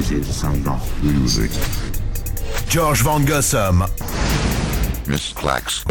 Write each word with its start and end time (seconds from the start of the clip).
This 0.00 0.12
is 0.12 0.34
sound 0.34 0.66
of 0.66 0.80
music. 1.02 1.50
George 2.70 3.02
Van 3.02 3.20
Gossum. 3.20 3.84
Miss 5.06 5.34
Clax. 5.34 5.84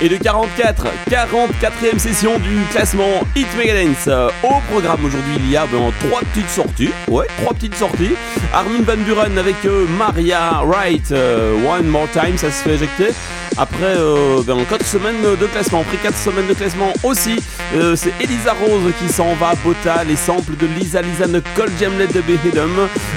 Et 0.00 0.08
de 0.08 0.16
44, 0.16 0.86
44e 1.08 1.96
session 1.96 2.40
du 2.40 2.58
classement 2.72 3.22
Hit 3.36 3.46
Megadance. 3.56 4.08
Euh, 4.08 4.30
Au 4.42 4.60
programme 4.72 5.04
aujourd'hui, 5.04 5.34
il 5.36 5.48
y 5.48 5.56
a 5.56 5.64
ben, 5.66 5.92
trois 6.08 6.22
petites 6.22 6.50
sorties. 6.50 6.90
Ouais, 7.06 7.28
trois 7.40 7.54
petites 7.54 7.76
sorties. 7.76 8.16
Armin 8.52 8.82
Van 8.82 8.96
Buren 8.96 9.38
avec 9.38 9.64
euh, 9.64 9.86
Maria 9.96 10.62
Wright, 10.64 11.12
euh, 11.12 11.54
One 11.68 11.86
More 11.86 12.08
Time, 12.10 12.36
ça 12.36 12.50
se 12.50 12.64
fait 12.64 12.74
éjecter. 12.74 13.14
Après 13.58 13.96
euh, 13.96 14.42
ben, 14.46 14.58
4 14.68 14.84
semaines 14.84 15.22
de 15.22 15.46
classement, 15.46 15.80
après 15.80 15.96
4 15.96 16.16
semaines 16.16 16.46
de 16.46 16.52
classement 16.54 16.92
aussi, 17.02 17.36
euh, 17.74 17.96
c'est 17.96 18.12
Elisa 18.20 18.52
Rose 18.52 18.92
qui 19.00 19.10
s'en 19.12 19.34
va, 19.34 19.54
Bota, 19.64 20.04
les 20.04 20.16
samples 20.16 20.56
de 20.56 20.66
Lisa 20.66 21.00
Lisa 21.00 21.26
Nicole 21.26 21.70
Jamlet 21.80 22.06
de 22.06 22.20
Behedum 22.20 22.70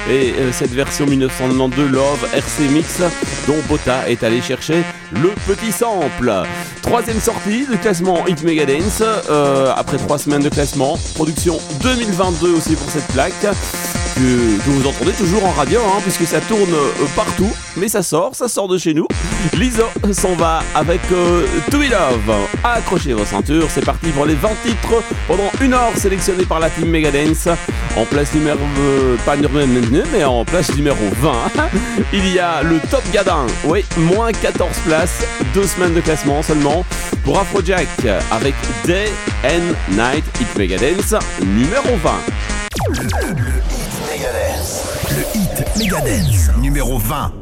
et 0.09 0.33
euh, 0.37 0.51
cette 0.53 0.71
version 0.71 1.05
1992 1.05 1.91
Love 1.91 2.27
RC 2.33 2.69
Mix 2.71 2.99
dont 3.47 3.57
Bota 3.67 4.09
est 4.09 4.23
allé 4.23 4.41
chercher 4.41 4.83
le 5.11 5.29
petit 5.45 5.71
sample. 5.71 6.31
Troisième 6.81 7.19
sortie 7.19 7.65
de 7.65 7.75
classement 7.75 8.25
Hit 8.27 8.43
Megadance, 8.43 9.03
euh, 9.29 9.73
après 9.75 9.97
3 9.97 10.19
semaines 10.19 10.43
de 10.43 10.49
classement, 10.49 10.97
production 11.15 11.59
2022 11.81 12.53
aussi 12.53 12.75
pour 12.75 12.89
cette 12.89 13.07
plaque. 13.07 13.33
Que, 14.19 14.69
vous 14.69 14.85
entendez 14.85 15.13
toujours 15.13 15.45
en 15.45 15.51
radio, 15.51 15.79
hein, 15.79 15.99
puisque 16.01 16.25
ça 16.25 16.41
tourne 16.41 16.73
euh, 16.73 17.05
partout, 17.15 17.49
mais 17.77 17.87
ça 17.87 18.03
sort, 18.03 18.35
ça 18.35 18.49
sort 18.49 18.67
de 18.67 18.77
chez 18.77 18.93
nous. 18.93 19.07
Lisa 19.53 19.83
s'en 20.11 20.33
va 20.33 20.61
avec 20.75 20.99
euh, 21.13 21.45
To 21.71 21.77
Be 21.77 21.83
Love. 21.89 22.35
Accrochez 22.61 23.13
vos 23.13 23.23
ceintures, 23.23 23.67
c'est 23.73 23.85
parti 23.85 24.09
pour 24.09 24.25
les 24.25 24.35
20 24.35 24.49
titres 24.65 25.01
pendant 25.25 25.49
une 25.61 25.73
heure 25.73 25.95
sélectionnés 25.95 26.43
par 26.43 26.59
la 26.59 26.69
team 26.69 26.89
Megadance. 26.89 27.47
En 27.95 28.03
place 28.03 28.33
numéro, 28.33 28.59
euh, 28.79 29.15
pas 29.25 29.37
numéro, 29.37 29.65
mais 30.11 30.25
en 30.25 30.43
place 30.43 30.75
numéro 30.75 30.97
20, 31.21 31.31
il 32.11 32.33
y 32.33 32.39
a 32.39 32.61
le 32.61 32.81
Top 32.91 33.03
Gadin. 33.13 33.47
Oui, 33.63 33.85
moins 33.95 34.33
14 34.33 34.69
places, 34.85 35.23
deux 35.53 35.65
semaines 35.65 35.93
de 35.93 36.01
classement 36.01 36.43
seulement 36.43 36.85
pour 37.23 37.39
Afrojack 37.39 37.87
avec 38.31 38.55
Day 38.85 39.13
and 39.45 39.75
Night 39.91 40.25
Hit 40.41 40.57
Megadance 40.57 41.15
numéro 41.41 41.95
20. 42.03 43.88
Le 44.21 45.21
hit 45.33 45.77
Megadance. 45.77 46.49
Numéro 46.57 46.97
20. 46.97 47.38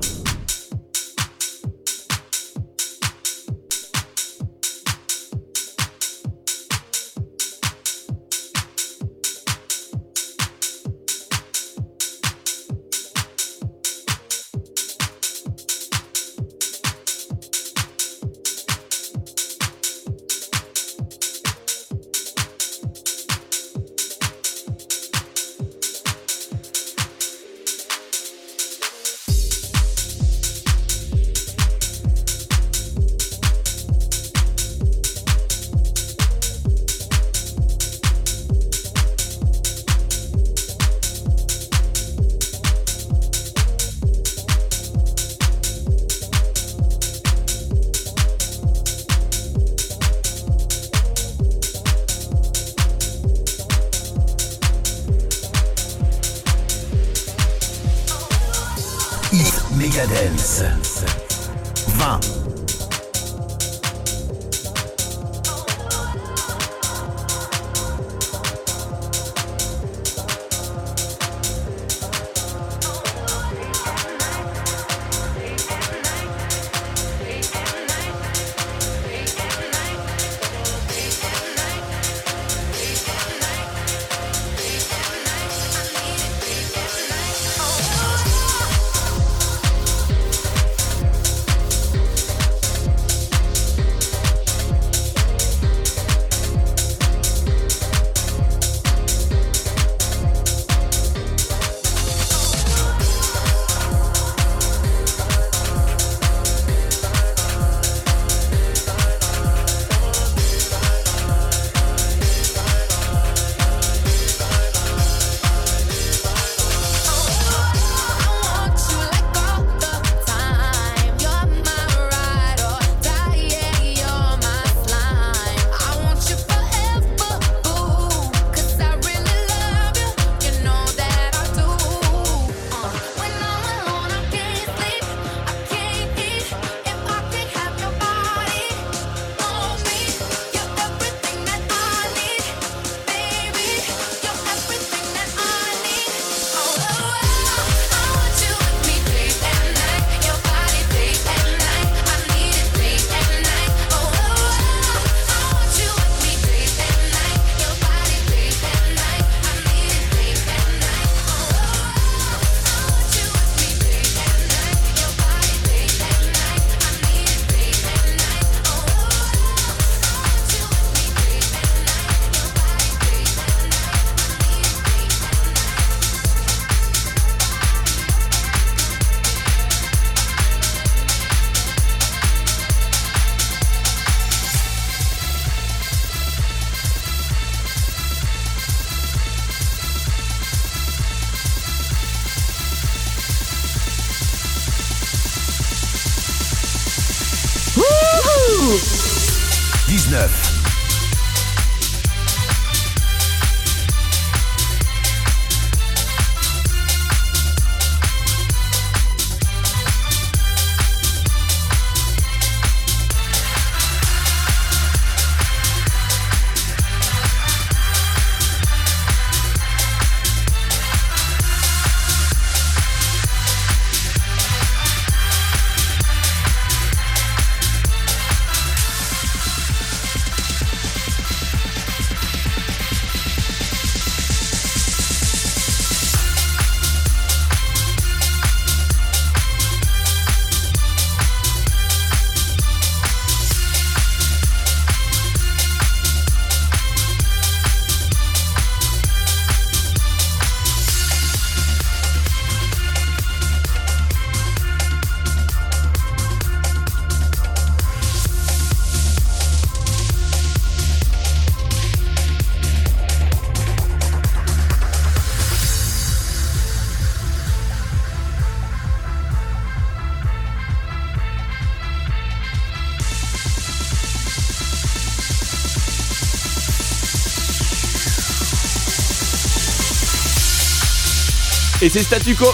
Et 281.88 281.90
c'est 281.90 282.04
statu 282.04 282.36
quo. 282.36 282.54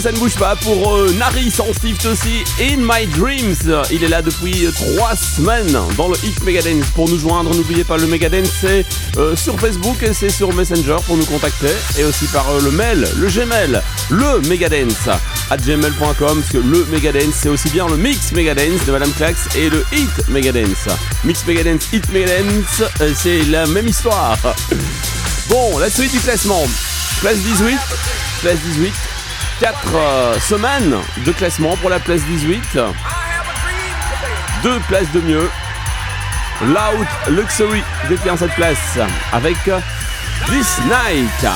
Ça 0.00 0.10
ne 0.10 0.18
bouge 0.18 0.34
pas 0.34 0.56
pour 0.56 0.96
euh, 0.96 1.12
Nari 1.12 1.52
sans 1.52 1.72
Steve 1.72 1.98
aussi. 2.04 2.42
In 2.60 2.78
My 2.78 3.06
Dreams. 3.06 3.54
Il 3.92 4.02
est 4.02 4.08
là 4.08 4.22
depuis 4.22 4.66
trois 4.74 5.14
semaines 5.14 5.78
dans 5.96 6.08
le 6.08 6.16
Hit 6.24 6.42
Megadance. 6.42 6.86
Pour 6.96 7.08
nous 7.08 7.16
joindre, 7.16 7.54
n'oubliez 7.54 7.84
pas 7.84 7.96
le 7.96 8.08
Megadance, 8.08 8.48
c'est 8.60 8.84
euh, 9.18 9.36
sur 9.36 9.56
Facebook 9.60 10.02
et 10.02 10.12
c'est 10.12 10.30
sur 10.30 10.52
Messenger 10.52 10.96
pour 11.06 11.16
nous 11.16 11.24
contacter. 11.26 11.70
Et 11.96 12.02
aussi 12.02 12.24
par 12.26 12.50
euh, 12.50 12.60
le 12.60 12.72
mail, 12.72 13.06
le 13.16 13.28
Gmail, 13.28 13.80
le 14.10 14.40
Megadance 14.48 15.10
à 15.48 15.56
gmail.com. 15.56 16.16
Parce 16.18 16.50
que 16.50 16.58
le 16.58 16.84
Megadance, 16.86 17.34
c'est 17.40 17.48
aussi 17.48 17.70
bien 17.70 17.86
le 17.86 17.96
Mix 17.96 18.32
Megadance 18.32 18.84
de 18.84 18.90
Madame 18.90 19.12
Clax 19.12 19.46
et 19.54 19.70
le 19.70 19.84
Hit 19.92 20.28
Megadance. 20.28 20.88
Mix 21.22 21.46
Megadance, 21.46 21.86
Hit 21.92 22.12
Megadance, 22.12 22.82
c'est 23.14 23.44
la 23.44 23.64
même 23.66 23.86
histoire. 23.86 24.36
Bon, 25.48 25.78
la 25.78 25.88
suite 25.88 26.10
du 26.10 26.18
classement. 26.18 26.66
Place 27.20 27.38
18, 27.38 27.78
place 28.46 28.60
18, 28.60 28.94
4 29.58 29.94
euh, 29.96 30.38
semaines 30.38 30.94
de 31.24 31.32
classement 31.32 31.76
pour 31.78 31.90
la 31.90 31.98
place 31.98 32.20
18. 32.26 32.78
Deux 34.62 34.78
places 34.86 35.10
de 35.10 35.20
mieux. 35.20 35.50
Loud 36.62 37.06
Luxury 37.30 37.82
détient 38.08 38.36
cette 38.36 38.54
place 38.54 38.98
avec 39.32 39.56
This 40.46 40.78
Night. 40.84 41.46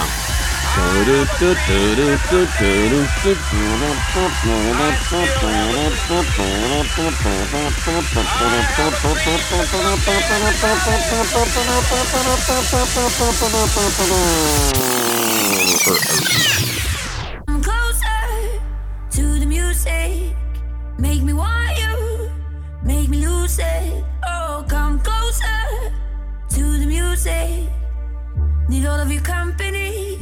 Need 28.71 28.87
all 28.87 29.01
of 29.01 29.11
your 29.11 29.21
company. 29.23 30.17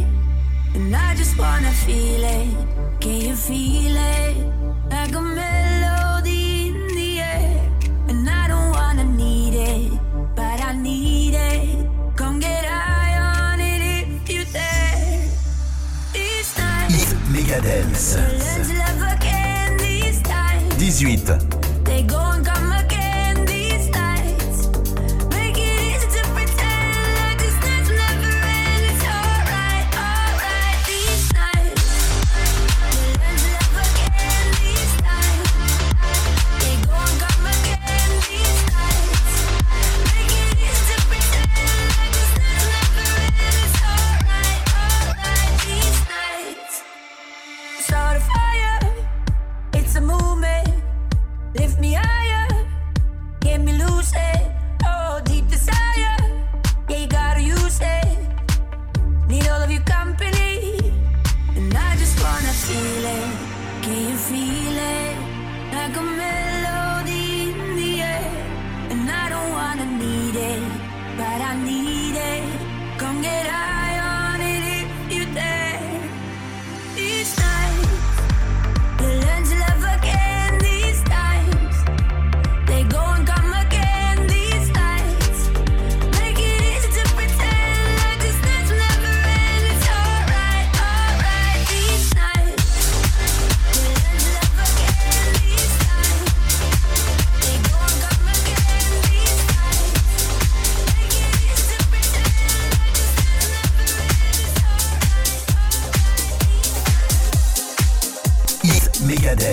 And 0.75 0.97
I 0.97 1.15
just 1.15 1.39
wanna 1.39 1.71
feel 1.71 2.25
it. 2.25 2.49
Can 2.99 3.21
you 3.21 3.37
feel 3.37 3.95
it? 3.95 4.37
Like 4.89 5.15
a 5.15 5.21
melody 5.21 6.69
in 6.69 6.89
the 6.97 7.21
air. 7.21 7.61
And 8.09 8.27
I 8.27 8.49
don't 8.49 8.71
wanna 8.71 9.05
need 9.05 9.53
it. 9.53 9.93
But 10.35 10.65
I 10.65 10.73
need 10.73 11.35
it. 11.35 11.91
Come 12.17 12.41
get 12.41 12.65
high 12.65 13.51
on 13.53 13.61
it 13.61 13.83
if 13.83 14.31
you 14.31 14.45
dare. 14.47 15.29
This 16.15 16.55
time. 16.55 16.91
Hit 16.91 17.19
Megadance. 17.35 18.17
Let's 18.17 18.71
love 18.81 19.03
again 19.13 19.77
these 19.77 20.23
times. 20.23 20.83
18. 20.83 21.58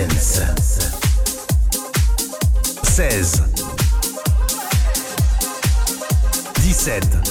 Megadance. 0.06 0.90
16. 2.84 3.42
17. 6.62 7.25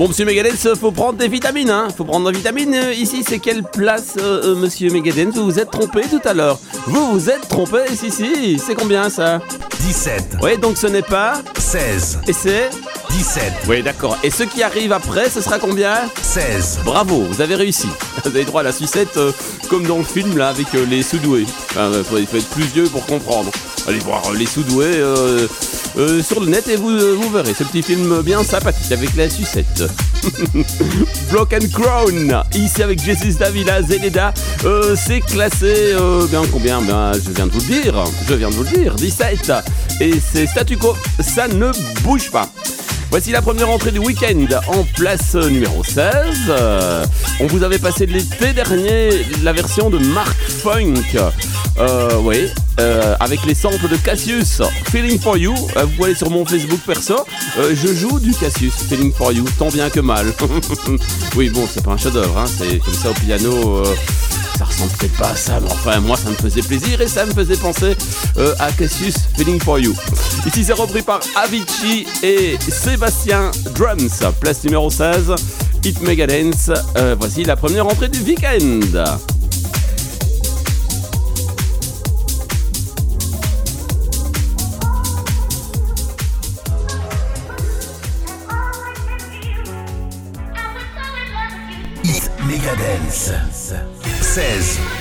Bon, 0.00 0.08
monsieur 0.08 0.24
Megadens, 0.24 0.74
faut 0.80 0.92
prendre 0.92 1.18
des 1.18 1.28
vitamines, 1.28 1.68
hein. 1.68 1.88
Faut 1.94 2.04
prendre 2.04 2.32
des 2.32 2.38
vitamines. 2.38 2.72
Euh, 2.72 2.94
Ici, 2.94 3.22
c'est 3.22 3.38
quelle 3.38 3.62
place, 3.62 4.14
euh, 4.18 4.44
euh, 4.44 4.54
monsieur 4.54 4.88
Megadens 4.90 5.30
Vous 5.34 5.44
vous 5.44 5.58
êtes 5.58 5.70
trompé 5.70 6.00
tout 6.08 6.22
à 6.26 6.32
l'heure. 6.32 6.58
Vous 6.86 7.12
vous 7.12 7.28
êtes 7.28 7.46
trompé, 7.50 7.80
si, 7.94 8.10
si. 8.10 8.58
C'est 8.58 8.74
combien 8.74 9.10
ça? 9.10 9.42
17, 9.80 10.38
Oui, 10.42 10.56
donc 10.56 10.78
ce 10.78 10.86
n'est 10.86 11.02
pas. 11.02 11.42
16, 11.58 12.20
Et 12.28 12.32
c'est 12.32 12.70
17, 13.10 13.52
Oui, 13.68 13.82
d'accord. 13.82 14.16
Et 14.22 14.30
ce 14.30 14.44
qui 14.44 14.62
arrive 14.62 14.92
après, 14.92 15.28
ce 15.28 15.42
sera 15.42 15.58
combien? 15.58 15.96
16, 16.22 16.78
Bravo, 16.84 17.18
vous 17.30 17.42
avez 17.42 17.54
réussi. 17.54 17.88
Vous 18.24 18.28
avez 18.28 18.44
droit 18.44 18.60
à 18.62 18.64
la 18.64 18.72
sucette 18.72 19.16
euh, 19.18 19.32
comme 19.68 19.86
dans 19.86 19.98
le 19.98 20.04
film 20.04 20.36
là 20.36 20.48
avec 20.48 20.74
euh, 20.74 20.84
les 20.86 21.02
sous-doués. 21.02 21.46
Enfin, 21.70 21.92
euh, 21.92 22.02
il 22.18 22.26
faut 22.26 22.36
être 22.36 22.48
plus 22.50 22.64
vieux 22.64 22.84
pour 22.84 23.04
comprendre. 23.06 23.50
Allez 23.90 23.98
voir 23.98 24.30
les 24.30 24.46
sous-doués 24.46 24.98
euh, 24.98 25.48
euh, 25.98 26.22
sur 26.22 26.38
le 26.38 26.46
net 26.46 26.68
et 26.68 26.76
vous, 26.76 26.90
euh, 26.90 27.16
vous 27.20 27.28
verrez 27.28 27.52
ce 27.52 27.64
petit 27.64 27.82
film 27.82 28.22
bien 28.22 28.44
sympathique 28.44 28.92
avec 28.92 29.16
la 29.16 29.28
sucette. 29.28 29.82
Block 31.32 31.52
and 31.54 31.66
Crown, 31.72 32.44
ici 32.54 32.84
avec 32.84 33.02
Jesus 33.02 33.36
Davila, 33.36 33.82
Zeleda, 33.82 34.32
c'est 34.94 35.18
classé 35.22 35.96
bien 36.30 36.42
combien? 36.52 36.80
Ben 36.82 37.10
je 37.14 37.32
viens 37.32 37.48
de 37.48 37.50
vous 37.50 37.58
le 37.58 37.82
dire, 37.82 38.04
je 38.28 38.34
viens 38.34 38.50
de 38.50 38.54
vous 38.54 38.62
le 38.62 38.70
dire, 38.70 38.94
17. 38.94 39.52
Et 40.00 40.12
c'est 40.20 40.46
statu 40.46 40.76
quo, 40.76 40.94
ça 41.18 41.48
ne 41.48 41.72
bouge 42.04 42.30
pas. 42.30 42.48
Voici 43.10 43.32
la 43.32 43.42
première 43.42 43.68
entrée 43.68 43.90
du 43.90 43.98
week-end 43.98 44.46
en 44.68 44.84
place 44.84 45.34
numéro 45.34 45.82
16. 45.82 46.04
Euh, 46.48 47.04
on 47.40 47.46
vous 47.48 47.64
avait 47.64 47.80
passé 47.80 48.06
l'été 48.06 48.52
dernier 48.52 49.10
la 49.42 49.52
version 49.52 49.90
de 49.90 49.98
Mark 49.98 50.38
Funk. 50.48 50.94
Euh, 51.78 52.10
oui, 52.22 52.46
euh, 52.78 53.16
avec 53.18 53.44
les 53.44 53.54
samples 53.54 53.88
de 53.88 53.96
Cassius, 53.96 54.62
Feeling 54.92 55.18
for 55.18 55.36
You. 55.36 55.54
Vous 55.54 55.88
pouvez 55.88 56.04
aller 56.04 56.14
sur 56.14 56.30
mon 56.30 56.46
Facebook 56.46 56.78
perso. 56.86 57.16
Je 57.58 57.92
joue 57.92 58.20
du 58.20 58.32
Cassius, 58.32 58.74
Feeling 58.88 59.12
for 59.12 59.32
You, 59.32 59.44
tant 59.58 59.70
bien 59.70 59.90
que 59.90 60.00
mal. 60.00 60.32
oui, 61.36 61.50
bon, 61.50 61.66
c'est 61.68 61.82
pas 61.82 61.92
un 61.92 61.98
chef-d'œuvre, 61.98 62.38
hein, 62.38 62.44
c'est 62.46 62.78
comme 62.78 62.94
ça 62.94 63.10
au 63.10 63.14
piano. 63.14 63.82
Ça 64.60 64.66
ressemble 64.66 64.92
pas 65.16 65.30
à 65.30 65.36
ça, 65.36 65.58
mais 65.58 65.72
enfin, 65.72 66.00
moi, 66.00 66.18
ça 66.18 66.28
me 66.28 66.34
faisait 66.34 66.60
plaisir 66.60 67.00
et 67.00 67.08
ça 67.08 67.24
me 67.24 67.32
faisait 67.32 67.56
penser 67.56 67.96
euh, 68.36 68.54
à 68.58 68.70
Cassius 68.72 69.14
Feeling 69.34 69.58
for 69.58 69.78
You. 69.78 69.94
Ici, 70.46 70.64
c'est 70.64 70.74
repris 70.74 71.00
par 71.00 71.20
Avicii 71.34 72.06
et 72.22 72.58
Sébastien 72.68 73.50
Drums, 73.74 74.22
place 74.38 74.62
numéro 74.64 74.90
16, 74.90 75.34
Hit 75.82 76.02
Megadance. 76.02 76.70
Euh, 76.98 77.16
voici 77.18 77.42
la 77.44 77.56
première 77.56 77.86
entrée 77.86 78.08
du 78.08 78.20
week-end. 78.20 78.80
Megadance. 92.46 93.99
16, 94.30 94.99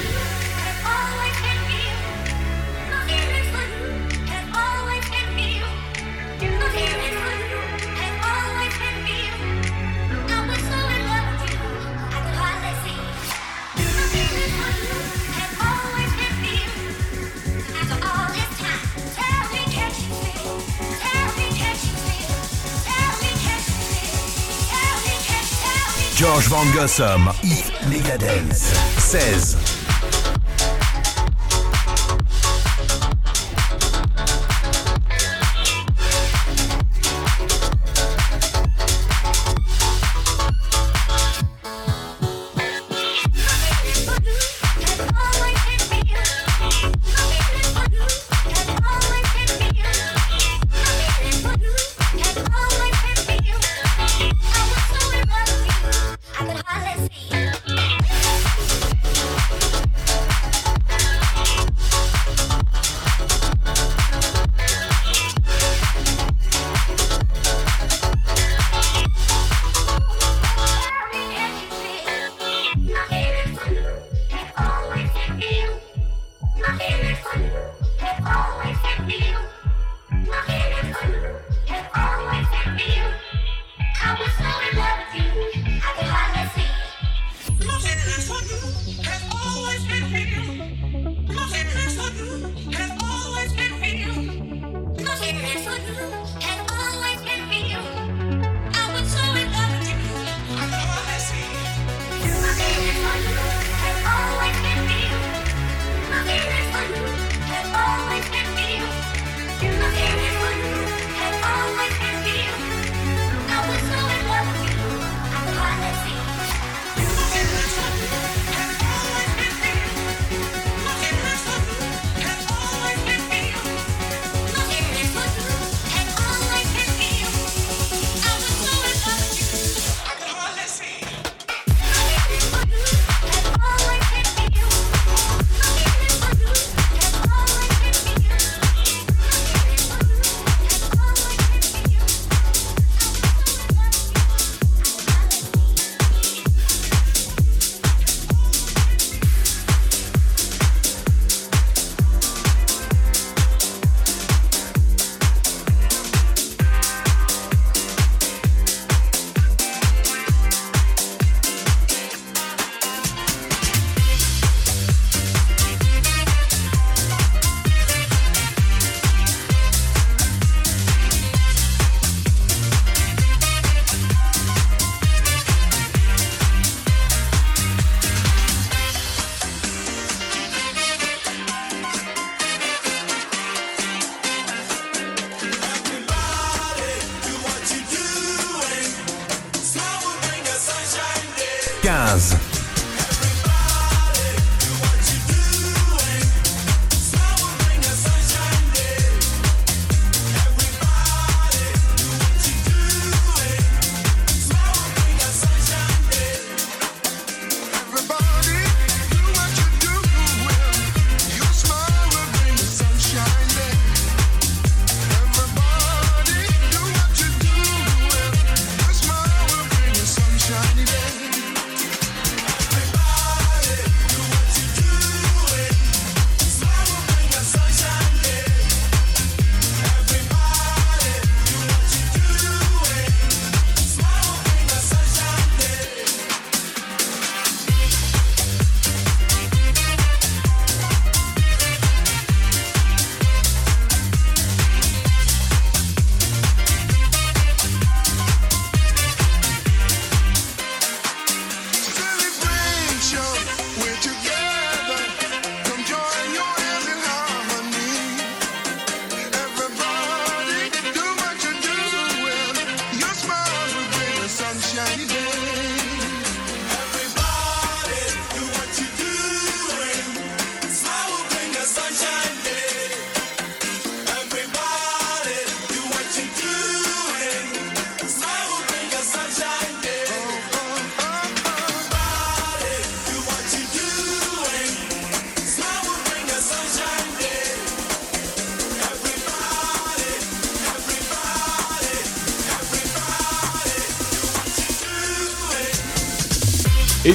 Van 26.49 26.71
Gossum. 26.73 27.29
Hit 27.41 27.71
Megadance. 27.89 28.73
16, 28.97 29.55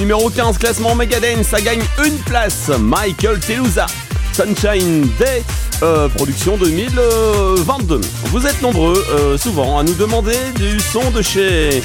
numéro 0.04 0.28
15, 0.28 0.58
classement 0.58 0.94
Megadance, 0.94 1.46
ça 1.46 1.62
gagne 1.62 1.82
une 2.04 2.18
place. 2.26 2.70
Michael 2.78 3.40
Telusa, 3.40 3.86
Sunshine 4.34 5.08
Day, 5.18 5.42
euh, 5.82 6.08
production 6.08 6.56
2022. 6.56 8.00
Vous 8.26 8.46
êtes 8.46 8.60
nombreux, 8.62 9.04
euh, 9.10 9.36
souvent, 9.36 9.78
à 9.78 9.82
nous 9.82 9.94
demander 9.94 10.36
du 10.56 10.80
son 10.80 11.10
de 11.10 11.22
chez... 11.22 11.82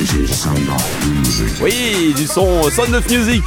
Oui, 1.61 2.13
du 2.15 2.27
son 2.27 2.69
Sound 2.69 2.93
of 2.93 3.09
Music. 3.09 3.43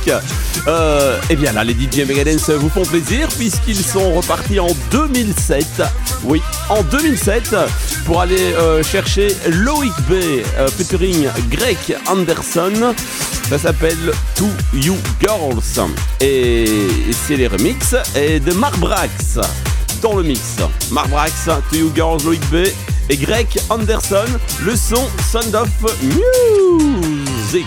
Euh, 0.67 1.19
et 1.31 1.37
bien 1.37 1.53
là, 1.53 1.65
les 1.65 1.75
DJ 1.75 2.07
Megadance 2.07 2.51
vous 2.51 2.69
font 2.69 2.85
plaisir 2.85 3.29
puisqu'ils 3.29 3.83
sont 3.83 4.15
repartis 4.15 4.61
en 4.61 4.69
2007. 4.91 5.83
Oui, 6.25 6.41
en 6.69 6.83
2007 6.83 7.57
pour 8.05 8.21
aller 8.21 8.55
chercher 8.83 9.29
Loic 9.49 9.93
B 10.09 10.43
featuring 10.77 11.29
Greg 11.51 11.79
Anderson. 12.09 12.95
Ça 13.49 13.59
s'appelle 13.59 14.13
To 14.37 14.47
You 14.75 14.97
Girls 15.21 15.89
et 16.21 16.89
c'est 17.27 17.37
les 17.37 17.49
remixes 17.49 17.97
et 18.15 18.41
de 18.41 18.53
Mark 18.53 18.79
Brax 18.79 19.39
dans 20.03 20.17
le 20.17 20.23
mix. 20.23 20.57
Mark 20.91 21.09
Brax, 21.09 21.45
To 21.45 21.77
You 21.77 21.91
Girls, 21.95 22.23
Loic 22.25 22.41
B 22.51 22.67
et 23.09 23.17
Greg 23.17 23.47
Anderson, 23.71 24.27
le 24.65 24.77
son 24.77 25.09
Sound 25.31 25.55
of 25.55 25.69
Music. 26.03 27.67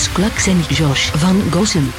Miss 0.00 0.12
Clux 0.12 0.46
en 0.46 0.62
Josh 0.70 1.10
van 1.18 1.42
Gossem. 1.50 1.92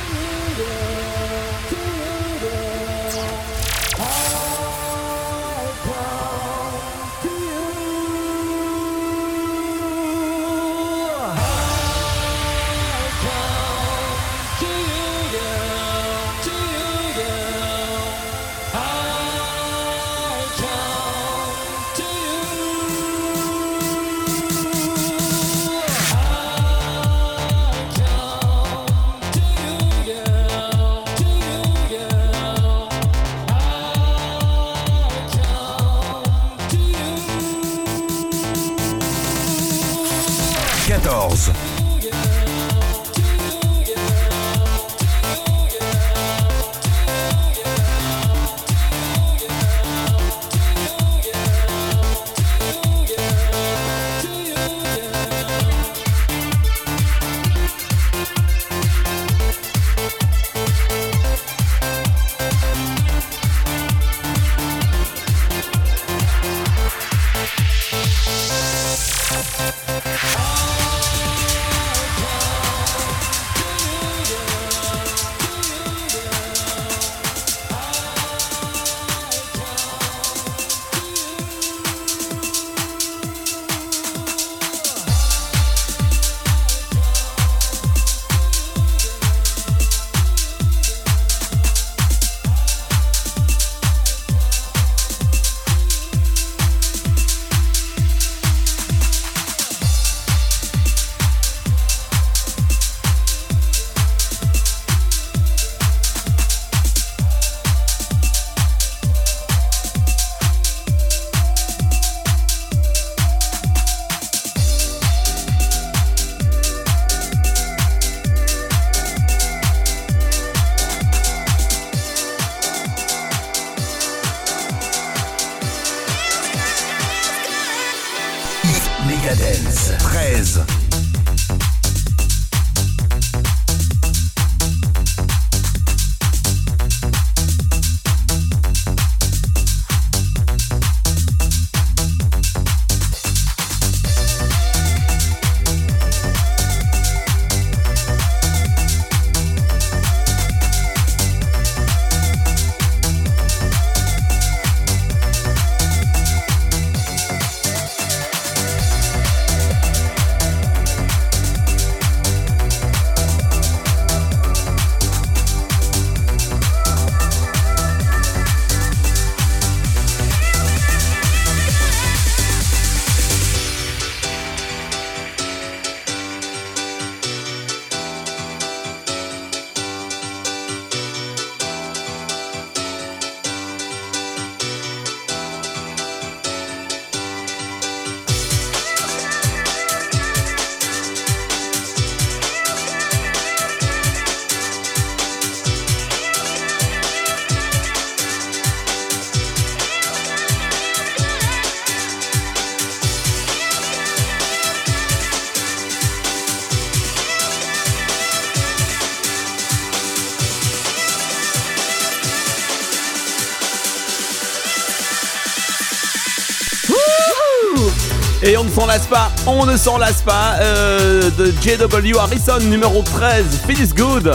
Ne 218.71 218.75
s'en 218.77 218.85
lasse 218.85 219.07
pas, 219.07 219.29
on 219.47 219.65
ne 219.65 219.75
s'en 219.75 219.97
lasse 219.97 220.21
pas 220.21 220.55
euh, 220.61 221.29
JW 221.61 222.17
Harrison 222.17 222.57
numéro 222.61 223.01
13, 223.03 223.43
Feels 223.67 223.93
Good. 223.93 224.31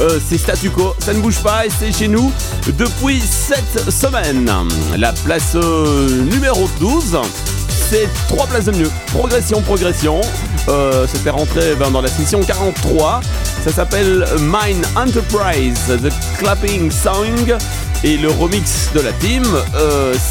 Euh, 0.00 0.20
c'est 0.28 0.38
statu 0.38 0.70
quo, 0.70 0.94
ça 1.00 1.12
ne 1.12 1.18
bouge 1.18 1.40
pas 1.40 1.66
et 1.66 1.70
c'est 1.76 1.90
chez 1.90 2.06
nous 2.06 2.30
depuis 2.78 3.20
cette 3.20 3.90
semaine. 3.90 4.48
La 4.96 5.12
place 5.12 5.56
euh, 5.56 6.22
numéro 6.22 6.70
12, 6.78 7.18
c'est 7.90 8.08
3 8.28 8.46
places 8.46 8.66
de 8.66 8.78
mieux. 8.78 8.90
Progression, 9.08 9.60
progression. 9.60 10.20
Euh, 10.68 11.08
C'était 11.12 11.30
rentré 11.30 11.74
ben, 11.74 11.90
dans 11.90 12.00
la 12.00 12.08
session 12.08 12.44
43. 12.44 13.22
Ça 13.64 13.72
s'appelle 13.72 14.24
Mine 14.38 14.84
Enterprise, 14.94 15.80
The 15.88 16.38
Clapping 16.38 16.92
Song. 16.92 17.56
Et 18.04 18.16
le 18.18 18.30
remix 18.30 18.90
de 18.94 19.00
la 19.00 19.12
team, 19.14 19.44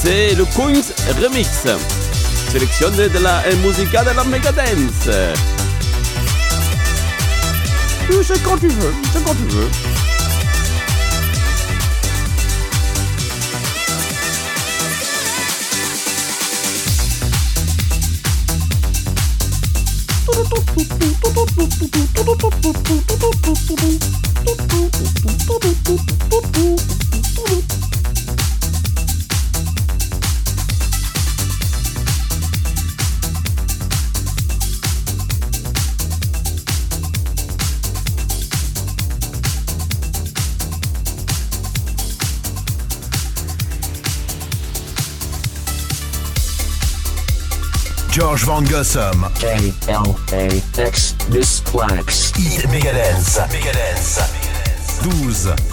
c'est 0.02 0.34
le 0.36 0.46
Coins 0.46 0.82
Remix. 1.22 1.66
Sélectionné 2.52 3.10
de 3.10 3.20
la 3.20 3.44
musica 3.64 4.04
de 4.04 4.10
la 4.16 4.24
Megadance. 4.24 5.08
Euh, 5.08 5.34
C'est 8.24 8.44
quand 8.44 8.58
tu. 8.58 8.70
George 48.12 48.46
Van 48.46 48.68
Gossum. 48.68 49.26
K-L-A-X. 49.40 51.14
Megadance. 52.72 53.42
12. 55.02 55.69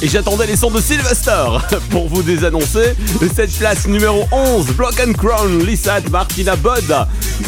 Et 0.00 0.06
j'attendais 0.06 0.46
les 0.46 0.54
sons 0.54 0.70
de 0.70 0.80
Sylvester 0.80 1.44
pour 1.90 2.08
vous 2.08 2.22
désannoncer 2.22 2.94
cette 3.34 3.50
place 3.58 3.88
numéro 3.88 4.26
11, 4.30 4.66
Block 4.76 4.94
and 5.04 5.12
Crown, 5.14 5.58
Lisa 5.66 5.98
Martina 6.12 6.54
Bud, 6.54 6.94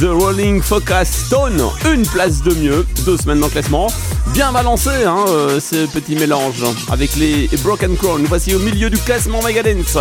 The 0.01 0.09
Rolling 0.09 0.61
Focus 0.61 1.09
Stone, 1.27 1.63
une 1.93 2.03
place 2.03 2.43
de 2.43 2.53
mieux, 2.55 2.87
deux 3.05 3.17
semaines 3.17 3.39
dans 3.39 3.49
classement. 3.49 3.89
Bien 4.33 4.53
balancé 4.53 4.91
hein, 5.07 5.25
euh, 5.29 5.61
ce 5.61 5.87
petit 5.87 6.15
mélange 6.15 6.63
avec 6.91 7.17
les 7.17 7.49
Broken 7.63 7.97
Crown. 7.97 8.25
Voici 8.29 8.55
au 8.55 8.59
milieu 8.61 8.89
du 8.89 8.97
classement 8.99 9.43
Megadance. 9.43 9.99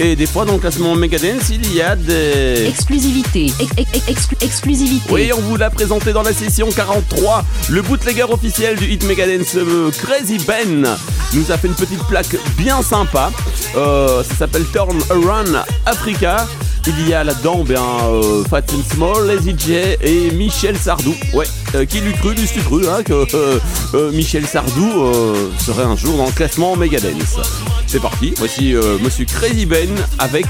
Et 0.00 0.16
des 0.16 0.26
fois 0.26 0.44
dans 0.44 0.54
le 0.54 0.58
classement 0.58 0.94
Megadance, 0.96 1.50
il 1.50 1.72
y 1.74 1.80
a 1.82 1.94
des... 1.94 2.66
Exclusivité. 2.66 3.52
Ex- 3.60 3.72
ex- 3.76 4.06
exclu- 4.08 4.44
exclusivité. 4.44 5.12
Oui, 5.12 5.30
on 5.36 5.40
vous 5.40 5.56
l'a 5.56 5.70
présenté 5.70 6.12
dans 6.12 6.22
la 6.22 6.32
session 6.32 6.68
43. 6.74 7.44
Le 7.68 7.82
bootlegger 7.82 8.24
officiel 8.24 8.76
du 8.76 8.86
hit 8.90 9.04
Megadance, 9.04 9.54
euh, 9.56 9.90
Crazy 9.90 10.38
Ben, 10.46 10.86
nous 11.34 11.52
a 11.52 11.58
fait 11.58 11.68
une 11.68 11.74
petite 11.74 12.02
plaque 12.04 12.34
bien 12.56 12.82
sympa. 12.82 13.30
Euh, 13.76 14.24
ça 14.24 14.34
s'appelle 14.36 14.64
Turn 14.72 14.98
Around 15.10 15.62
Africa 15.84 16.46
il 16.86 17.08
y 17.08 17.14
a 17.14 17.24
là-dedans 17.24 17.60
euh, 17.60 17.64
bien 17.64 18.48
Fatin 18.48 18.76
Small, 18.92 19.26
Lazy 19.26 19.54
J 19.58 19.74
et 20.00 20.30
Michel 20.30 20.76
Sardou. 20.76 21.14
Ouais, 21.32 21.46
euh, 21.74 21.84
qui 21.84 22.00
lui 22.00 22.12
cru, 22.12 22.34
lui 22.34 22.46
su 22.46 22.60
cru 22.60 22.86
hein, 22.88 23.02
que 23.02 23.26
euh, 23.34 24.12
Michel 24.12 24.46
Sardou 24.46 25.12
serait 25.58 25.84
un 25.84 25.96
jour 25.96 26.16
dans 26.16 26.26
le 26.26 26.32
classement 26.32 26.76
Megadance. 26.76 27.38
C'est 27.86 28.00
parti, 28.00 28.34
voici 28.36 28.74
Monsieur 29.02 29.24
Crazy 29.24 29.66
Ben 29.66 29.88
avec 30.18 30.46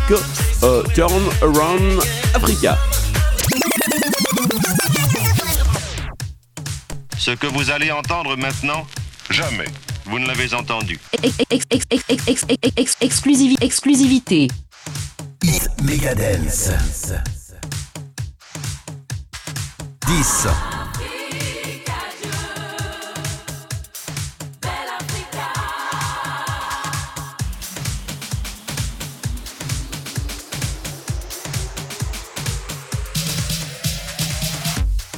Turn 0.94 1.22
Around 1.42 2.00
Africa. 2.34 2.78
Ce 7.18 7.30
que 7.32 7.46
vous 7.46 7.70
allez 7.70 7.90
entendre 7.90 8.36
maintenant, 8.36 8.86
jamais 9.30 9.66
vous 10.06 10.18
ne 10.18 10.26
l'avez 10.26 10.54
entendu. 10.54 10.98
Exclusivité. 13.60 14.48
Megadance. 15.86 16.72
10. 20.04 20.48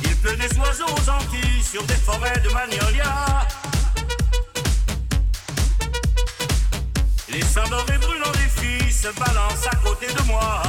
Il 0.02 0.16
pleut 0.16 0.36
des 0.36 0.58
oiseaux 0.58 0.84
aux 0.84 1.10
Antilles 1.10 1.62
sur 1.62 1.82
des 1.84 1.94
forêts 1.94 2.40
de 2.44 2.50
magnolias. 2.52 3.46
Les 7.30 7.40
dorés 7.40 7.98
brûlants 7.98 8.27
se 9.02 9.08
balancent 9.12 9.68
à 9.70 9.76
côté 9.76 10.06
de 10.06 10.22
moi. 10.26 10.60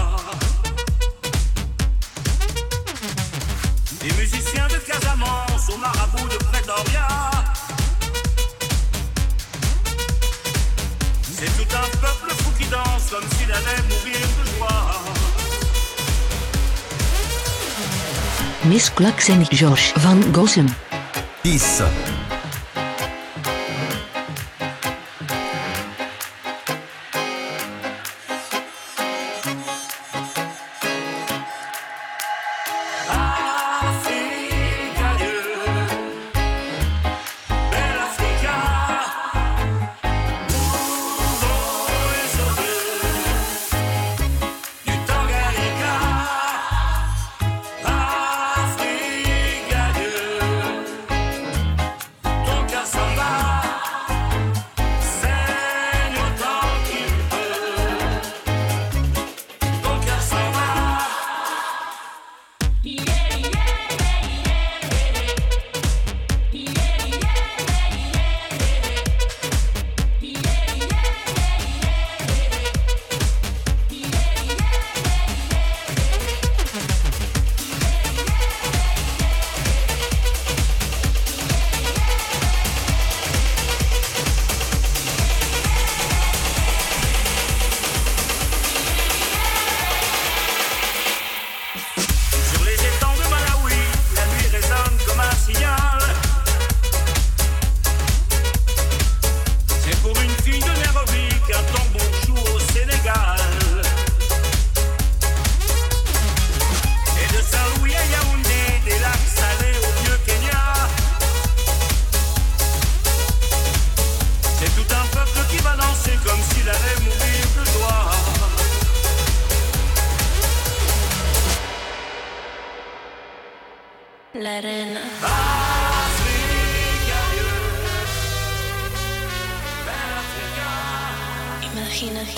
Des 4.02 4.14
musiciens 4.14 4.68
de 4.68 4.78
Casamance 4.78 5.68
au 5.74 5.78
marabout 5.78 6.28
de 6.30 6.38
Pretoria. 6.38 7.08
C'est 11.24 11.52
tout 11.58 11.76
un 11.76 11.98
peuple 11.98 12.36
fou 12.38 12.52
qui 12.60 12.66
danse 12.68 13.10
comme 13.10 13.28
s'il 13.36 13.52
allait 13.52 13.82
mourir 13.90 14.28
de 14.38 14.58
joie. 14.58 15.02
Miss 18.66 18.92
Klux 18.92 19.32
en 19.32 19.44
Josh 19.52 19.94
van 19.98 20.18
Gossem. 20.32 20.68
10. 21.44 21.82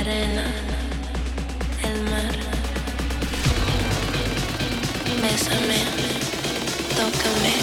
Arena, 0.00 0.44
el 1.84 2.02
mar. 2.10 2.32
Bésame, 5.20 5.80
tócame 6.96 7.54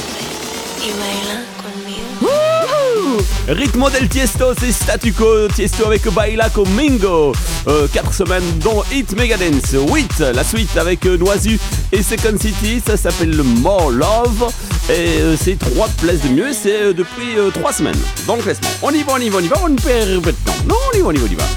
y 0.85 0.91
baila 0.99 1.37
conmigo. 1.63 3.23
Ritmo 3.47 3.89
del 3.89 4.07
Tiesto, 4.09 4.53
c'est 4.59 4.71
Statu 4.71 5.13
Quo, 5.13 5.47
Tiesto 5.47 5.87
avec 5.87 6.07
Baila 6.09 6.49
Mingo. 6.75 7.33
4 7.91 8.13
semaines 8.13 8.59
dans 8.59 8.83
Hit 8.91 9.15
Megadance. 9.15 9.73
8, 9.73 10.19
la 10.33 10.43
suite 10.43 10.77
avec 10.77 11.05
euh, 11.05 11.17
Noisu 11.17 11.59
et 11.91 12.03
Second 12.03 12.37
City, 12.39 12.81
ça 12.85 12.97
s'appelle 12.97 13.35
le 13.35 13.43
More 13.43 13.89
Love. 13.89 14.51
Et 14.89 15.21
euh, 15.21 15.35
c'est 15.41 15.57
3 15.57 15.87
places 16.01 16.21
de 16.21 16.29
mieux, 16.29 16.53
c'est 16.53 16.81
euh, 16.81 16.93
depuis 16.93 17.35
3 17.53 17.73
semaines 17.73 17.99
dans 18.27 18.35
le 18.35 18.43
classement. 18.43 18.69
On 18.81 18.91
y 18.91 19.03
va, 19.03 19.13
on 19.13 19.19
y 19.19 19.29
va, 19.29 19.37
on 19.37 19.41
y 19.41 19.47
va, 19.47 19.57
on 19.63 19.75
perd 19.75 20.21
pas 20.21 20.31
de 20.31 20.37
temps. 20.45 20.55
Non, 20.67 20.75
on 20.93 20.97
y 20.97 21.01
va, 21.01 21.07
on 21.07 21.11
y 21.11 21.17
va, 21.17 21.25
on 21.25 21.31
y 21.31 21.35
va. 21.35 21.56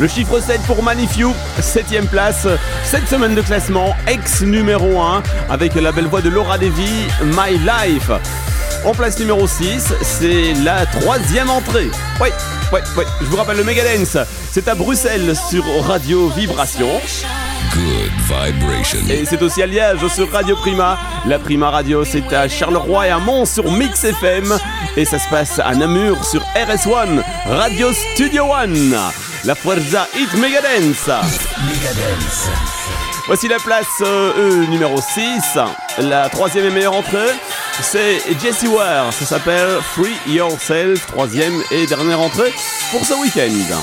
Le 0.00 0.08
chiffre 0.08 0.40
7 0.40 0.62
pour 0.62 0.82
Manifew, 0.82 1.34
7ème 1.60 2.06
place. 2.06 2.46
Cette 2.84 3.06
semaine 3.06 3.34
de 3.34 3.42
classement, 3.42 3.94
ex 4.06 4.40
numéro 4.40 4.98
1, 4.98 5.22
avec 5.50 5.74
la 5.74 5.92
belle 5.92 6.06
voix 6.06 6.22
de 6.22 6.30
Laura 6.30 6.56
Levy, 6.56 7.06
My 7.22 7.58
Life. 7.58 8.10
En 8.86 8.92
place 8.94 9.18
numéro 9.18 9.46
6, 9.46 9.92
c'est 10.00 10.54
la 10.64 10.86
troisième 10.86 11.50
entrée. 11.50 11.90
Oui, 12.18 12.30
oui, 12.72 12.80
oui. 12.96 13.04
Je 13.20 13.26
vous 13.26 13.36
rappelle 13.36 13.58
le 13.58 13.64
Megadance. 13.64 14.16
C'est 14.50 14.68
à 14.68 14.74
Bruxelles 14.74 15.34
sur 15.50 15.64
Radio 15.84 16.28
Vibration. 16.30 16.88
Good 17.74 18.10
vibration. 18.22 19.00
Et 19.10 19.26
c'est 19.26 19.42
aussi 19.42 19.62
à 19.62 19.66
Liège 19.66 20.06
sur 20.08 20.32
Radio 20.32 20.56
Prima. 20.56 20.98
La 21.26 21.38
Prima 21.38 21.68
Radio, 21.68 22.06
c'est 22.06 22.32
à 22.32 22.48
Charleroi 22.48 23.08
et 23.08 23.10
à 23.10 23.18
Mons 23.18 23.44
sur 23.44 23.70
Mix 23.70 24.02
FM. 24.02 24.56
Et 24.96 25.04
ça 25.04 25.18
se 25.18 25.28
passe 25.28 25.58
à 25.58 25.74
Namur 25.74 26.24
sur 26.24 26.40
RS1, 26.56 27.22
Radio 27.46 27.92
Studio 28.14 28.46
One. 28.50 28.96
La 29.44 29.54
Fuerza 29.54 30.06
Hit 30.14 30.34
Megadance. 30.34 31.08
Megadance. 31.66 32.48
Voici 33.26 33.48
la 33.48 33.58
place 33.58 33.86
euh, 34.02 34.32
euh, 34.36 34.66
numéro 34.66 35.00
6. 35.00 35.58
La 36.00 36.28
troisième 36.28 36.66
et 36.66 36.70
meilleure 36.70 36.94
entrée, 36.94 37.30
c'est 37.80 38.20
Jesse 38.40 38.64
Ware. 38.64 39.10
Ça 39.12 39.24
s'appelle 39.24 39.80
Free 39.94 40.14
Yourself. 40.26 41.06
Troisième 41.06 41.54
et 41.70 41.86
dernière 41.86 42.20
entrée 42.20 42.52
pour 42.90 43.04
ce 43.04 43.14
week-end. 43.14 43.80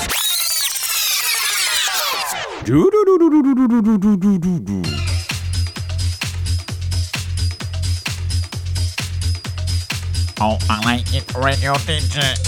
Oh, 10.40 10.56
I 10.70 10.80
like 10.84 11.12
it. 11.14 12.47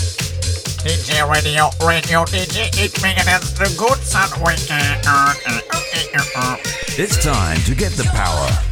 DJ 0.83 1.29
radio, 1.31 1.69
radio 1.87 2.25
DJ, 2.25 2.69
it 2.79 3.03
makes 3.03 3.27
it 3.27 3.59
the 3.59 3.75
good 3.77 3.99
sound 3.99 4.33
weekend. 4.43 5.05
Uh, 5.07 5.35
uh, 5.47 5.61
uh, 5.73 5.81
uh, 6.15 6.25
uh. 6.37 6.57
It's 6.97 7.23
time 7.23 7.61
to 7.65 7.75
get 7.75 7.93
the 7.93 8.05
power. 8.05 8.70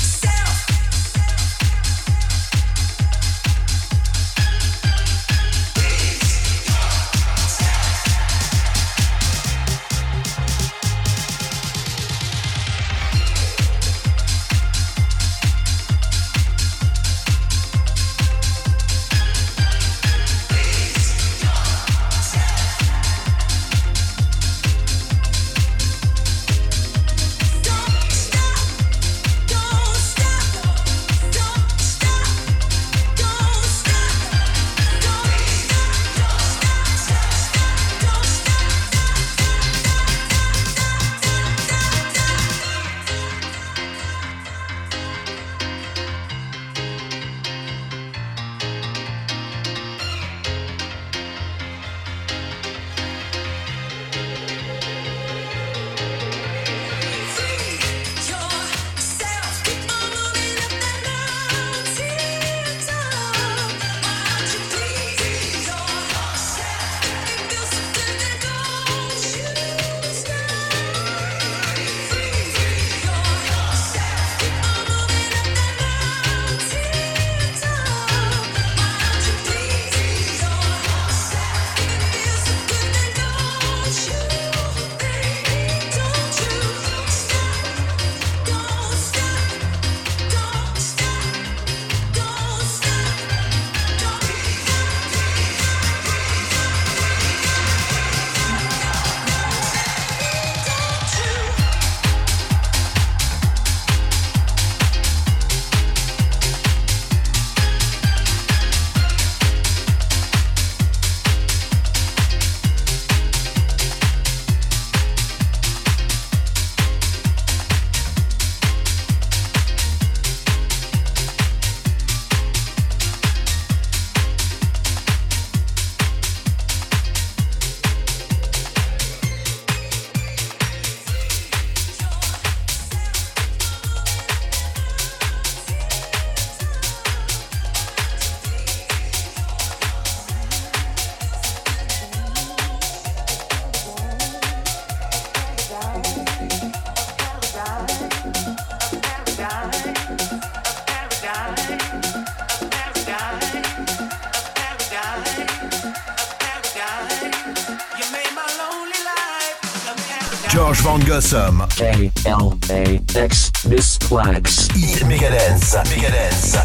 Van 161.08 161.20
Gossum. 161.20 161.66
K-L-A-X, 161.74 163.50
Miss 163.66 163.96
Clax. 163.96 164.66
Hit 164.74 165.06
Megadance. 165.06 165.80
Megadance. 165.88 166.58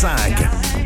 5. 0.00 0.85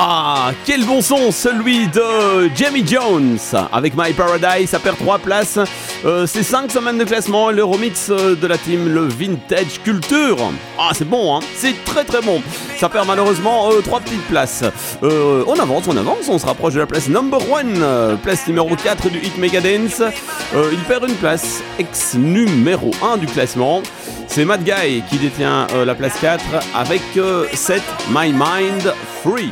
Ah, 0.00 0.52
quel 0.64 0.84
bon 0.84 1.02
son, 1.02 1.32
celui 1.32 1.88
de 1.88 2.48
Jamie 2.54 2.86
Jones 2.86 3.36
avec 3.72 3.94
My 3.96 4.12
Paradise. 4.12 4.70
Ça 4.70 4.78
perd 4.78 4.96
3 4.96 5.18
places. 5.18 5.58
Euh, 6.04 6.24
c'est 6.24 6.44
5 6.44 6.70
semaines 6.70 6.98
de 6.98 7.04
classement. 7.04 7.50
Le 7.50 7.64
remix 7.64 8.08
euh, 8.08 8.36
de 8.36 8.46
la 8.46 8.56
team, 8.56 8.88
le 8.88 9.08
Vintage 9.08 9.82
Culture. 9.82 10.36
Ah, 10.78 10.90
c'est 10.92 11.08
bon, 11.08 11.36
hein 11.36 11.40
C'est 11.56 11.84
très 11.84 12.04
très 12.04 12.20
bon. 12.20 12.40
Ça 12.78 12.88
perd 12.88 13.08
malheureusement 13.08 13.70
3 13.82 13.98
petites 13.98 14.24
places. 14.28 14.62
Euh, 15.02 15.42
on 15.48 15.58
avance, 15.58 15.88
on 15.88 15.96
avance. 15.96 16.28
On 16.28 16.38
se 16.38 16.46
rapproche 16.46 16.74
de 16.74 16.78
la 16.78 16.86
place 16.86 17.08
number 17.08 17.40
1. 17.40 18.18
place 18.18 18.46
numéro 18.46 18.76
4 18.76 19.10
du 19.10 19.18
Hit 19.18 19.36
Megadance. 19.36 20.00
Euh, 20.54 20.70
il 20.72 20.78
perd 20.84 21.08
une 21.08 21.16
place. 21.16 21.60
Ex 21.78 22.14
numéro 22.14 22.92
1 23.02 23.16
du 23.16 23.26
classement. 23.26 23.82
C'est 24.28 24.44
Mad 24.44 24.62
Guy 24.62 25.02
qui 25.10 25.18
détient 25.18 25.66
euh, 25.74 25.84
la 25.84 25.94
place 25.94 26.18
4 26.20 26.44
avec 26.74 27.02
euh, 27.16 27.46
Set 27.52 27.82
My 28.10 28.32
Mind 28.32 28.94
Free. 29.22 29.50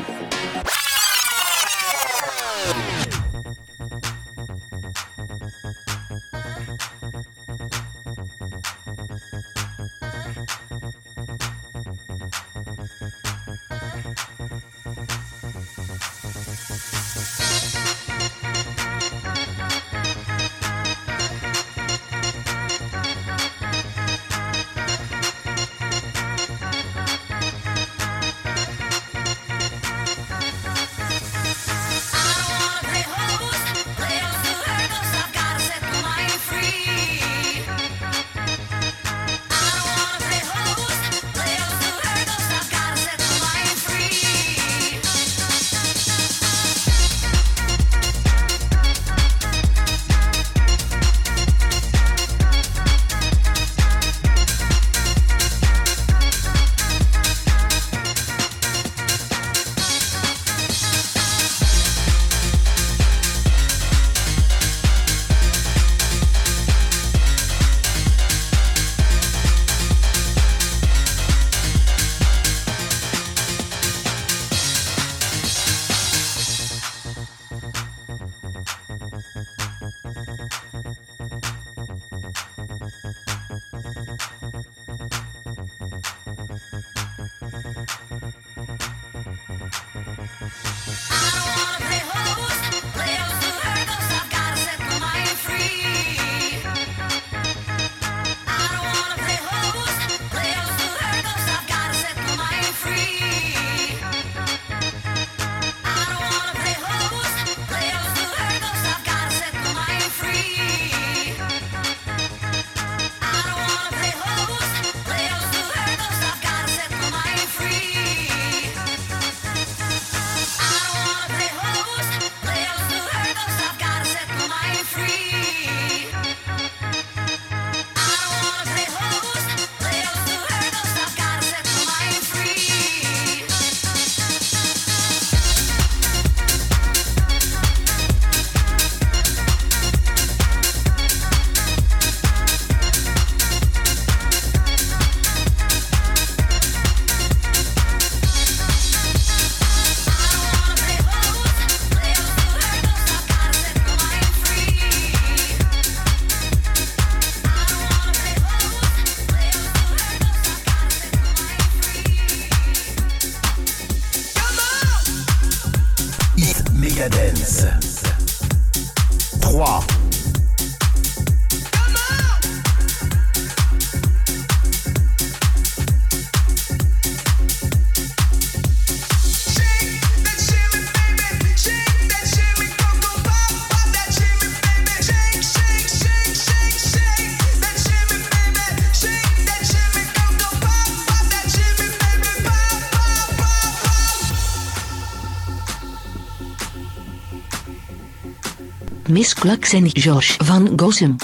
Miss 199.17 199.33
Clucks 199.33 199.73
en 199.73 199.87
Josh 199.87 200.37
van 200.45 200.73
Gossem. 200.77 201.17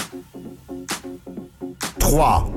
3. 1.97 2.52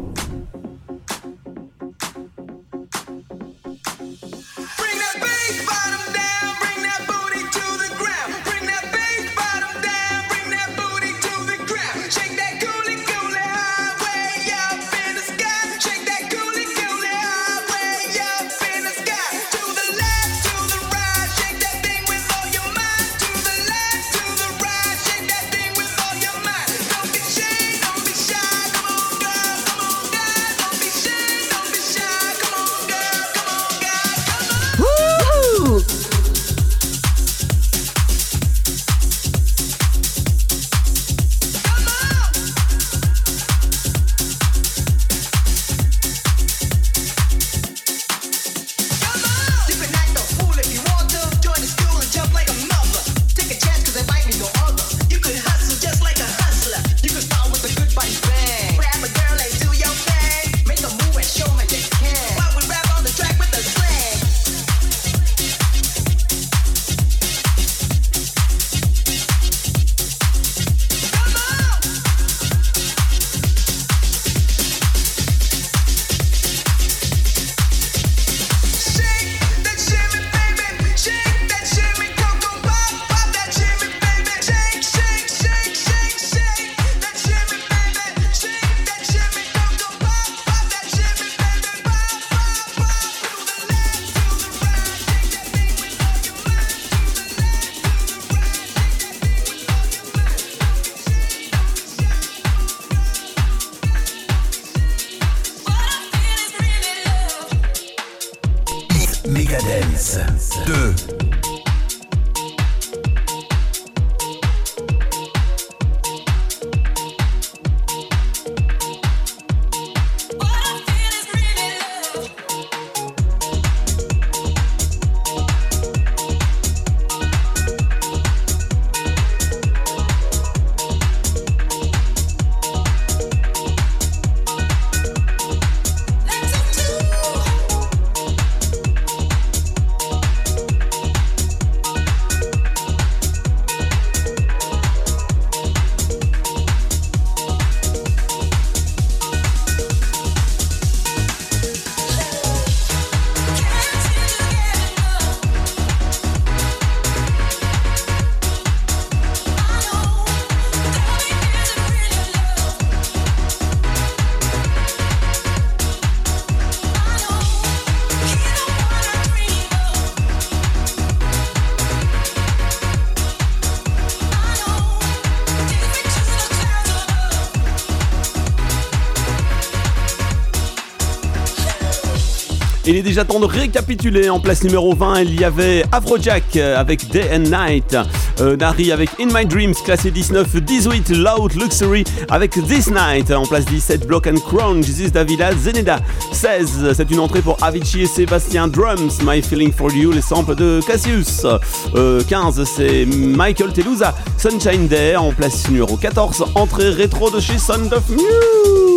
Déjà 183.02 183.24
temps 183.24 183.40
de 183.40 183.46
récapituler. 183.46 184.30
En 184.30 184.40
place 184.40 184.64
numéro 184.64 184.94
20, 184.94 185.20
il 185.22 185.40
y 185.40 185.44
avait 185.44 185.84
Afrojack 185.92 186.56
euh, 186.56 186.78
avec 186.78 187.10
Day 187.10 187.28
and 187.32 187.50
Night. 187.50 187.96
Euh, 188.40 188.56
avec 188.92 189.10
In 189.20 189.26
My 189.34 189.44
Dreams, 189.44 189.74
classé 189.84 190.10
19. 190.10 190.56
18, 190.56 191.10
Loud 191.10 191.54
Luxury 191.54 192.04
avec 192.30 192.52
This 192.52 192.88
Night. 192.90 193.30
En 193.30 193.44
place 193.44 193.64
17, 193.66 194.06
Block 194.06 194.26
and 194.26 194.40
Crown, 194.46 194.82
Jesus 194.82 195.10
Davila, 195.10 195.50
Zeneda. 195.56 196.00
16, 196.32 196.92
c'est 196.94 197.10
une 197.10 197.20
entrée 197.20 197.42
pour 197.42 197.62
Avicii 197.62 198.02
et 198.02 198.06
Sébastien 198.06 198.66
Drums. 198.68 199.20
My 199.22 199.42
Feeling 199.42 199.72
for 199.72 199.92
You, 199.92 200.12
les 200.12 200.22
samples 200.22 200.54
de 200.54 200.80
Cassius. 200.86 201.46
Euh, 201.94 202.22
15, 202.28 202.64
c'est 202.64 203.04
Michael 203.04 203.72
Telusa, 203.72 204.14
Sunshine 204.38 204.88
Day. 204.88 205.16
En 205.16 205.32
place 205.32 205.68
numéro 205.68 205.96
14, 205.96 206.46
entrée 206.54 206.90
rétro 206.90 207.30
de 207.30 207.40
chez 207.40 207.58
Sound 207.58 207.92
of 207.92 208.08
Music. 208.08 208.95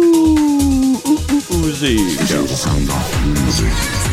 Sound 2.59 2.89
of 2.89 3.25
music. 3.25 4.08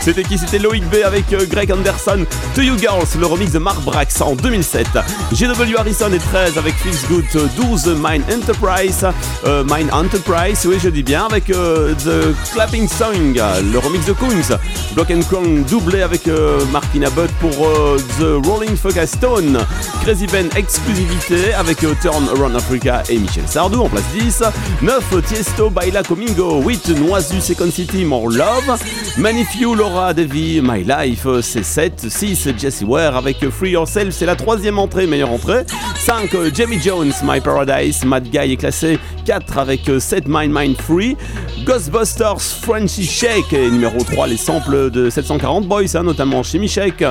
C'était 0.00 0.22
qui? 0.22 0.38
C'était 0.38 0.58
Loïc 0.58 0.84
B 0.88 0.96
avec 1.04 1.32
euh, 1.32 1.46
Greg 1.48 1.72
Anderson, 1.72 2.24
To 2.54 2.62
You 2.62 2.78
Girls, 2.78 3.06
le 3.18 3.26
remix 3.26 3.52
de 3.52 3.58
Mark 3.58 3.80
Brax 3.82 4.20
en 4.20 4.34
2007. 4.36 4.86
GW 5.32 5.76
Harrison 5.78 6.12
est 6.12 6.18
13 6.18 6.58
avec 6.58 6.74
Feels 6.74 7.08
Good, 7.08 7.24
euh, 7.36 7.46
12 7.56 7.96
Mine 8.02 8.22
Enterprise, 8.32 9.04
euh, 9.44 9.64
Mine 9.64 9.88
Enterprise, 9.92 10.64
oui 10.66 10.76
je 10.82 10.88
dis 10.88 11.02
bien, 11.02 11.26
avec 11.26 11.50
euh, 11.50 11.94
The 11.94 12.34
Clapping 12.52 12.88
Song, 12.88 13.34
le 13.34 13.78
remix 13.78 14.06
de 14.06 14.12
Coons. 14.12 14.56
Block 14.94 15.10
and 15.10 15.20
Crown 15.28 15.64
doublé 15.64 16.02
avec 16.02 16.22
Martina 16.72 17.10
Butt 17.10 17.30
pour 17.40 17.68
The 18.18 18.46
Rolling 18.46 18.76
Focus 18.76 19.10
Stone. 19.10 19.58
Crazy 20.02 20.26
Ben 20.26 20.48
exclusivité 20.56 21.52
avec 21.52 21.78
Turn 22.00 22.28
Around 22.34 22.56
Africa 22.56 23.02
et 23.08 23.18
Michel 23.18 23.46
Sardou 23.46 23.82
en 23.82 23.88
place 23.88 24.04
10. 24.14 24.42
9 24.80 25.04
Tiesto 25.26 25.68
Baila 25.68 26.02
Comingo. 26.02 26.62
8 26.62 26.88
Noisu 27.00 27.40
Second 27.42 27.70
City 27.70 28.04
More 28.06 28.30
Love. 28.30 28.78
Manifew 29.18 29.74
Laura 29.88 30.12
Devi 30.12 30.60
My 30.60 30.82
Life 30.82 31.28
c'est 31.42 31.62
7. 31.62 32.06
6 32.08 32.48
Jesse 32.58 32.82
Ware 32.82 33.14
avec 33.14 33.48
Free 33.50 33.70
Yourself 33.70 34.12
c'est 34.12 34.26
la 34.26 34.34
troisième 34.34 34.80
entrée, 34.80 35.06
meilleure 35.06 35.30
entrée. 35.30 35.64
5 36.00 36.34
euh, 36.34 36.50
Jamie 36.52 36.80
Jones 36.80 37.12
My 37.22 37.40
Paradise. 37.40 38.04
Mad 38.04 38.24
Guy 38.24 38.52
est 38.52 38.56
classé 38.56 38.98
4 39.26 39.58
avec 39.58 39.82
7 40.00 40.24
Mind 40.26 40.52
Mind 40.52 40.76
Free. 40.76 41.16
Ghostbusters 41.64 42.40
Frenchy 42.40 43.04
Shake 43.04 43.52
et 43.52 43.70
numéro 43.70 44.02
3 44.02 44.26
les 44.26 44.36
samples 44.36 44.90
de 44.90 45.08
740 45.08 45.68
Boys 45.68 45.84
hein, 45.94 46.02
notamment 46.02 46.42
chez 46.42 46.58
Michek. 46.58 47.04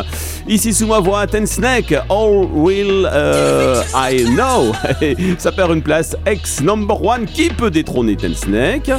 Ici 0.46 0.74
sous 0.74 0.88
ma 0.88 1.00
voix 1.00 1.26
Ten 1.28 1.48
Snake 1.48 1.94
All 2.10 2.46
Will 2.52 3.10
euh, 3.10 3.82
I 3.96 4.26
Know. 4.26 4.74
Ça 5.38 5.54
perd 5.54 5.72
une 5.72 5.82
place 5.82 6.18
ex 6.26 6.60
number 6.60 7.02
one 7.02 7.26
qui 7.26 7.48
peut 7.48 7.72
détrôner 7.72 8.18
Ten 8.18 8.36
Snake? 8.36 8.92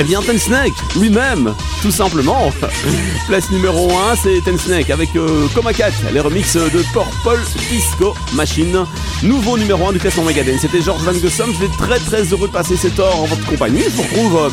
Eh 0.00 0.02
bien, 0.02 0.22
Ten 0.22 0.38
Snake, 0.38 0.72
lui-même, 0.98 1.54
tout 1.82 1.90
simplement. 1.90 2.50
Place 3.28 3.50
numéro 3.50 3.90
1, 3.90 4.16
c'est 4.16 4.40
Ten 4.42 4.58
Snake 4.58 4.88
avec 4.88 5.14
euh, 5.14 5.46
Coma 5.54 5.74
Cat, 5.74 5.90
les 6.14 6.20
remixes 6.20 6.56
de 6.56 6.82
Purple 6.94 7.38
Disco 7.70 8.14
Machine. 8.32 8.86
Nouveau 9.22 9.58
numéro 9.58 9.88
1 9.88 9.92
du 9.92 9.98
classement 9.98 10.24
Megadeth. 10.24 10.58
C'était 10.58 10.80
George 10.80 11.02
Van 11.02 11.12
Gossum. 11.12 11.52
Je 11.52 11.66
suis 11.66 11.76
très 11.76 11.98
très 11.98 12.22
heureux 12.22 12.48
de 12.48 12.52
passer 12.52 12.78
cette 12.78 12.98
heure 12.98 13.14
en 13.14 13.26
votre 13.26 13.44
compagnie. 13.44 13.82
Je 13.82 13.90
vous 13.90 14.02
retrouve 14.02 14.36
euh, 14.38 14.48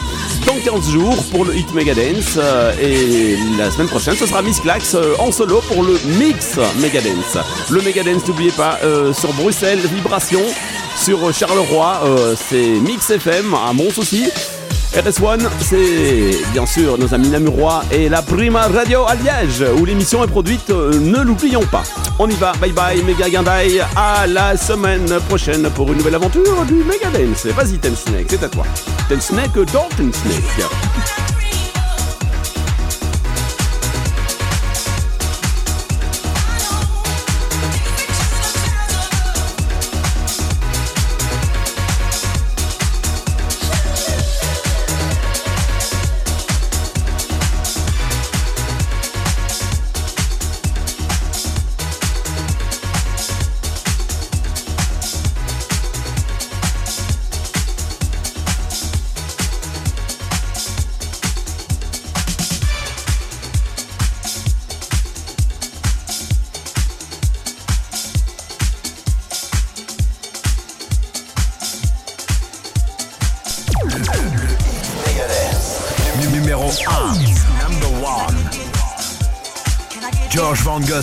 dans 0.46 0.80
15 0.80 0.90
jours 0.90 1.24
pour 1.32 1.46
le 1.46 1.56
Hit 1.56 1.74
Megadance. 1.74 2.36
euh, 2.36 2.74
et 2.82 3.38
la 3.58 3.72
semaine 3.72 3.88
prochaine, 3.88 4.18
ce 4.18 4.26
sera 4.26 4.42
Miss 4.42 4.60
Clax 4.60 4.96
euh, 4.96 5.16
en 5.20 5.32
solo 5.32 5.62
pour 5.70 5.82
le 5.82 5.98
Mix 6.20 6.58
Megadance. 6.82 7.38
Le 7.70 7.82
Megadance, 7.84 8.28
n'oubliez 8.28 8.52
pas, 8.52 8.80
sur 9.14 9.32
Bruxelles, 9.32 9.80
Vibration. 9.96 10.42
Sur 11.02 11.34
Charleroi, 11.34 12.02
c'est 12.50 12.82
Mix 12.82 13.10
FM 13.12 13.54
à 13.54 13.72
Mons 13.72 13.98
aussi. 13.98 14.26
RS1, 14.98 15.48
c'est 15.62 16.52
bien 16.54 16.66
sûr 16.66 16.98
nos 16.98 17.14
amis 17.14 17.30
namurois 17.30 17.84
et 17.92 18.10
la 18.10 18.24
Prima 18.24 18.62
Radio 18.68 19.04
à 19.08 19.14
Liège, 19.14 19.64
où 19.80 19.86
l'émission 19.86 20.24
est 20.24 20.28
produite, 20.28 20.72
euh, 20.72 21.00
ne 21.00 21.22
l'oublions 21.22 21.66
pas. 21.72 21.84
On 22.18 22.28
y 22.28 22.34
va, 22.34 22.54
bye 22.54 22.72
bye, 22.72 23.04
méga 23.04 23.30
guindaille, 23.30 23.84
à 23.96 24.26
la 24.26 24.58
semaine 24.58 25.20
prochaine 25.30 25.70
pour 25.70 25.92
une 25.92 26.00
nouvelle 26.00 26.16
aventure 26.16 26.66
du 26.66 26.84
Megadance. 26.84 27.46
Vas-y, 27.46 27.78
Ten 27.78 27.96
Snake, 27.96 28.26
c'est 28.28 28.44
à 28.44 28.50
toi. 28.50 28.64
Ten 29.08 29.22
Snake 29.22 29.54
dans 29.72 29.88
Ten 29.96 30.12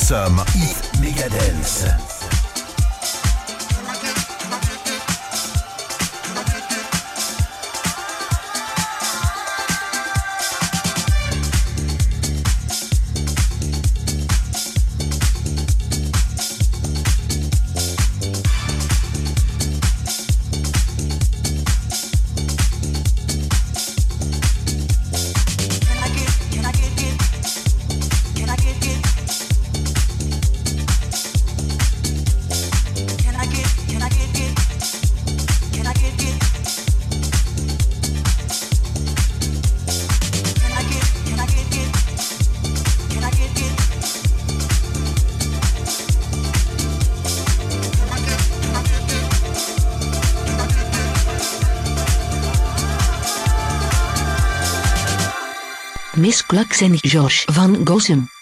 George 0.04 0.53
Miss 56.24 56.42
Klax 56.46 56.80
en 56.80 56.94
Josh 56.94 57.44
van 57.52 57.80
Gossem. 57.84 58.33